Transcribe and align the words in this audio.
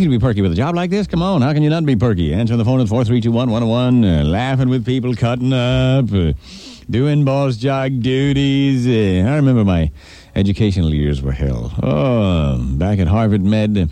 easy 0.00 0.08
to 0.08 0.10
be 0.10 0.18
perky 0.18 0.40
with 0.40 0.50
a 0.52 0.54
job 0.54 0.74
like 0.74 0.88
this. 0.90 1.06
Come 1.06 1.20
on, 1.22 1.42
how 1.42 1.52
can 1.52 1.62
you 1.62 1.68
not 1.68 1.84
be 1.84 1.94
perky? 1.94 2.32
Answering 2.32 2.58
the 2.58 2.64
phone 2.64 2.80
at 2.80 2.86
4321101, 2.86 4.20
uh, 4.20 4.24
laughing 4.24 4.70
with 4.70 4.86
people, 4.86 5.14
cutting 5.14 5.52
up, 5.52 6.10
uh, 6.12 6.32
doing 6.88 7.22
boss 7.26 7.56
jock 7.58 7.92
duties. 7.98 8.86
Uh, 8.86 9.28
I 9.30 9.36
remember 9.36 9.62
my 9.62 9.90
educational 10.34 10.94
years 10.94 11.20
were 11.20 11.32
hell. 11.32 11.70
Oh, 11.82 12.58
back 12.78 12.98
at 12.98 13.08
Harvard 13.08 13.42
Med. 13.44 13.76
uh, 13.76 13.86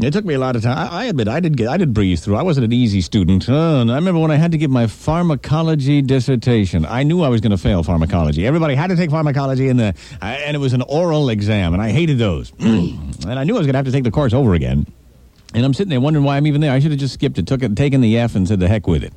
It 0.00 0.12
took 0.12 0.24
me 0.24 0.32
a 0.32 0.38
lot 0.38 0.56
of 0.56 0.62
time. 0.62 0.78
I, 0.90 1.04
admit 1.06 1.28
I 1.28 1.40
did 1.40 1.58
get, 1.58 1.68
I 1.68 1.76
did 1.76 1.92
breeze 1.92 2.22
through. 2.24 2.36
I 2.36 2.42
wasn't 2.42 2.64
an 2.64 2.72
easy 2.72 3.02
student. 3.02 3.48
And 3.48 3.90
I 3.92 3.96
remember 3.96 4.20
when 4.20 4.30
I 4.30 4.36
had 4.36 4.52
to 4.52 4.58
give 4.58 4.70
my 4.70 4.86
pharmacology 4.86 6.00
dissertation. 6.00 6.86
I 6.86 7.02
knew 7.02 7.20
I 7.22 7.28
was 7.28 7.42
going 7.42 7.50
to 7.50 7.58
fail 7.58 7.82
pharmacology. 7.82 8.46
Everybody 8.46 8.76
had 8.76 8.86
to 8.88 8.96
take 8.96 9.10
pharmacology, 9.10 9.68
and 9.68 9.78
the 9.78 9.94
I- 10.22 10.36
and 10.36 10.54
it 10.54 10.60
was 10.60 10.72
an 10.72 10.82
oral 10.82 11.28
exam, 11.28 11.74
and 11.74 11.82
I 11.82 11.90
hated 11.90 12.16
those. 12.18 12.50
and 12.60 13.38
I 13.38 13.44
knew 13.44 13.56
I 13.56 13.58
was 13.58 13.66
going 13.66 13.74
to 13.74 13.78
have 13.78 13.86
to 13.86 13.92
take 13.92 14.04
the 14.04 14.10
course 14.10 14.32
over 14.32 14.54
again. 14.54 14.86
And 15.54 15.64
I'm 15.64 15.72
sitting 15.72 15.88
there 15.88 16.00
wondering 16.00 16.24
why 16.24 16.36
I'm 16.36 16.46
even 16.46 16.60
there. 16.60 16.72
I 16.72 16.78
should 16.78 16.90
have 16.90 17.00
just 17.00 17.14
skipped 17.14 17.38
it, 17.38 17.46
took 17.46 17.62
it, 17.62 17.74
taken 17.74 18.00
the 18.00 18.18
F, 18.18 18.34
and 18.34 18.46
said 18.46 18.60
the 18.60 18.68
heck 18.68 18.86
with 18.86 19.02
it. 19.02 19.12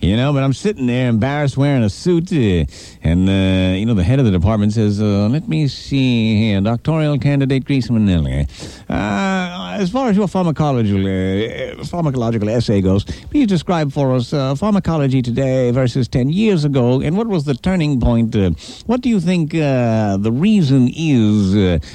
You 0.00 0.14
know, 0.16 0.32
but 0.32 0.42
I'm 0.42 0.52
sitting 0.52 0.86
there 0.86 1.08
embarrassed 1.08 1.56
wearing 1.56 1.82
a 1.82 1.88
suit, 1.88 2.30
uh, 2.30 2.66
and, 3.02 3.28
uh, 3.28 3.76
you 3.76 3.86
know, 3.86 3.94
the 3.94 4.04
head 4.04 4.18
of 4.18 4.26
the 4.26 4.30
department 4.30 4.74
says, 4.74 5.00
uh, 5.00 5.28
let 5.28 5.48
me 5.48 5.68
see 5.68 6.36
here, 6.36 6.60
doctoral 6.60 7.18
candidate 7.18 7.64
Grease 7.64 7.88
Manelli. 7.88 8.46
Uh, 8.90 9.78
as 9.80 9.90
far 9.90 10.10
as 10.10 10.16
your 10.16 10.26
pharmacological, 10.26 11.00
uh, 11.06 11.82
pharmacological 11.84 12.48
essay 12.50 12.82
goes, 12.82 13.04
please 13.04 13.46
describe 13.46 13.90
for 13.90 14.14
us 14.14 14.34
uh, 14.34 14.54
pharmacology 14.54 15.22
today 15.22 15.70
versus 15.70 16.08
10 16.08 16.28
years 16.28 16.64
ago, 16.66 17.00
and 17.00 17.16
what 17.16 17.26
was 17.26 17.44
the 17.44 17.54
turning 17.54 17.98
point? 17.98 18.36
Uh, 18.36 18.50
what 18.84 19.00
do 19.00 19.08
you 19.08 19.18
think 19.18 19.52
the 19.52 20.30
reason 20.32 20.90
is 20.94 21.54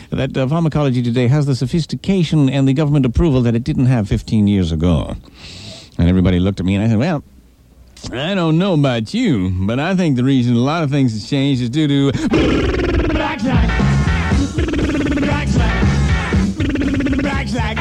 that 0.10 0.48
pharmacology 0.50 1.04
today 1.04 1.28
has 1.28 1.46
the 1.46 1.56
sophistication 1.56 2.50
and 2.50 2.68
the 2.68 2.74
government 2.74 3.06
approval 3.06 3.42
that 3.44 3.54
it 3.54 3.64
didn't 3.64 3.86
have 3.86 4.08
15 4.08 4.48
years 4.48 4.72
ago? 4.72 5.16
And 5.98 6.10
everybody 6.10 6.40
looked 6.40 6.60
at 6.60 6.66
me, 6.66 6.74
and 6.74 6.84
I 6.84 6.88
said, 6.88 6.98
well, 6.98 7.24
I 8.10 8.34
don't 8.34 8.58
know 8.58 8.74
about 8.74 9.14
you, 9.14 9.52
but 9.52 9.80
I 9.80 9.96
think 9.96 10.16
the 10.16 10.24
reason 10.24 10.56
a 10.56 10.60
lot 10.60 10.84
of 10.84 10.90
things 10.90 11.14
have 11.14 11.30
changed 11.30 11.62
is 11.62 11.70
due 11.70 11.88
to 11.88 12.12
black 13.10 13.40
slack, 13.40 13.68
black 15.16 15.48
slack, 15.48 15.84
black 17.22 17.48
slack, 17.48 17.78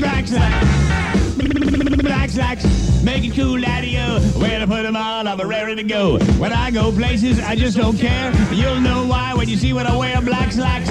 black 0.00 0.26
slack, 0.26 2.02
black 2.02 2.30
slacks. 2.30 3.02
Make 3.02 3.24
it 3.24 3.34
cool, 3.34 3.60
daddy-o. 3.60 4.20
When 4.38 4.66
put 4.68 4.82
them 4.84 4.96
on, 4.96 5.26
I'm 5.26 5.40
ready 5.48 5.74
to 5.74 5.82
go. 5.82 6.18
When 6.38 6.52
I 6.52 6.70
go 6.70 6.92
places, 6.92 7.40
I 7.40 7.56
just 7.56 7.76
don't 7.76 7.98
care. 7.98 8.32
You'll 8.52 8.80
know 8.80 9.06
why 9.06 9.34
when 9.34 9.48
you 9.48 9.56
see 9.56 9.72
when 9.72 9.86
I 9.86 9.96
wear 9.96 10.20
black 10.22 10.52
slacks. 10.52 10.88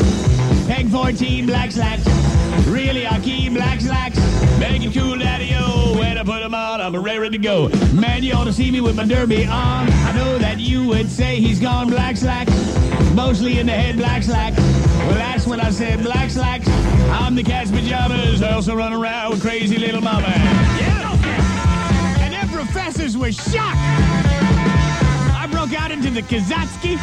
Peg 0.67 0.89
14 0.89 1.45
black 1.45 1.71
slacks. 1.71 2.05
Really, 2.67 3.07
I 3.07 3.19
keep 3.21 3.53
black 3.53 3.79
slacks. 3.79 4.17
On, 6.53 6.81
I'm 6.81 6.95
ready 6.95 7.29
to 7.29 7.37
go. 7.37 7.69
Man, 7.93 8.23
you 8.23 8.33
ought 8.33 8.45
to 8.45 8.53
see 8.53 8.71
me 8.71 8.81
with 8.81 8.95
my 8.95 9.05
derby 9.05 9.45
on. 9.45 9.89
I 9.89 10.15
know 10.15 10.37
that 10.37 10.59
you 10.59 10.87
would 10.87 11.09
say 11.09 11.39
he's 11.39 11.59
gone 11.59 11.89
black 11.89 12.17
slacks. 12.17 12.51
Mostly 13.13 13.59
in 13.59 13.65
the 13.65 13.73
head 13.73 13.97
black 13.97 14.23
slacks. 14.23 14.57
Well, 14.57 15.15
that's 15.15 15.47
when 15.47 15.59
I 15.59 15.71
said 15.71 16.03
black 16.03 16.29
slacks. 16.29 16.67
I'm 17.09 17.35
the 17.35 17.43
cat's 17.43 17.71
pajamas. 17.71 18.41
I 18.41 18.53
also 18.53 18.75
run 18.75 18.93
around 18.93 19.31
with 19.31 19.41
crazy 19.41 19.77
little 19.77 20.01
mama. 20.01 20.27
Yeah. 20.27 21.13
And 22.19 22.33
them 22.33 22.49
professors 22.49 23.17
were 23.17 23.31
shocked. 23.31 23.77
I 25.35 25.47
broke 25.51 25.73
out 25.73 25.91
into 25.91 26.09
the 26.09 26.21
Kazatsky. 26.21 26.97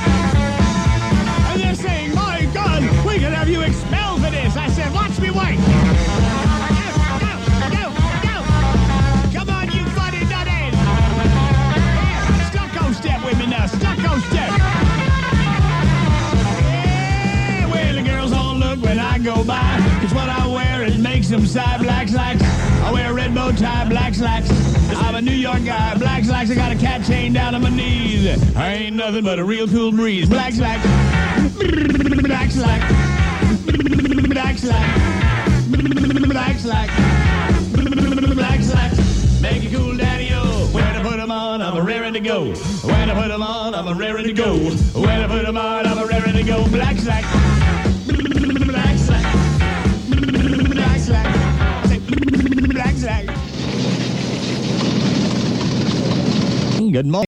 And 1.51 1.61
they're 1.61 1.75
saying, 1.75 2.15
my 2.15 2.49
God, 2.55 2.83
we 3.07 3.15
could 3.15 3.33
have 3.33 3.49
you 3.49 3.63
expelled 3.63 4.23
for 4.23 4.31
this. 4.31 4.57
I 4.57 4.69
said, 4.69 4.93
watch 4.93 5.19
me 5.19 5.31
wait. 5.31 5.94
Go 19.25 19.43
by. 19.43 19.81
Cause 20.03 20.13
what 20.13 20.29
I 20.29 20.47
wear, 20.47 20.83
it 20.83 20.99
makes 20.99 21.29
them 21.29 21.47
sigh 21.47 21.79
black 21.79 22.09
slacks. 22.09 22.43
I 22.43 22.93
wear 22.93 23.11
a 23.11 23.15
red 23.15 23.35
bow 23.35 23.53
tie, 23.53 23.89
black 23.89 24.15
slacks. 24.15 24.51
I'm 24.97 25.15
a 25.15 25.23
New 25.23 25.33
York 25.33 25.65
guy, 25.65 25.97
black 25.97 26.25
slacks. 26.25 26.51
I 26.51 26.55
got 26.55 26.71
a 26.73 26.77
cat 26.77 27.07
chain 27.07 27.33
down 27.33 27.55
on 27.55 27.63
my 27.63 27.71
knees. 27.71 28.27
I 28.55 28.75
ain't 28.75 28.97
nothing 28.97 29.25
but 29.25 29.39
a 29.39 29.45
real 29.45 29.67
cool 29.67 29.93
breeze. 29.93 30.29
Black 30.29 30.53
slacks. 30.53 30.87
Black 31.57 32.51
slacks. 32.51 32.93
Black 34.29 34.59
slacks. 34.59 34.93
Black 36.29 36.59
slacks. 36.59 36.93
Black 38.35 38.61
slacks. 38.61 39.41
Make 39.41 39.65
it 39.65 39.73
cool, 39.75 39.97
daddy-o. 39.97 40.69
When 40.73 40.85
I 40.85 41.03
put 41.03 41.19
'em 41.19 41.31
on, 41.31 41.63
I'm 41.63 41.77
a 41.79 41.83
raring 41.83 42.13
to 42.13 42.21
go. 42.21 42.53
When 42.83 43.11
I 43.11 43.15
put 43.15 43.31
'em 43.31 43.43
on, 43.43 43.75
I'm 43.75 43.89
a 43.89 43.95
raring 43.95 44.27
to 44.27 44.35
go. 44.35 44.57
When 44.93 45.09
I 45.09 45.27
put 45.27 45.47
'em 45.47 45.57
on, 45.57 45.87
I'm 45.87 45.99
a 45.99 46.05
raring 46.05 46.35
to 46.35 46.43
go. 46.43 46.67
Black 46.69 46.99
slacks. 46.99 47.54
Good 56.95 57.07
morning. 57.07 57.25